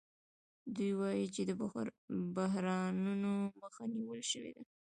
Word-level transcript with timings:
دوی 0.75 0.91
وايي 0.99 1.25
چې 1.35 1.41
د 1.49 1.51
بحرانونو 2.35 3.31
مخه 3.61 3.83
نیول 3.93 4.21
شوې 4.31 4.51
ده 4.55 4.63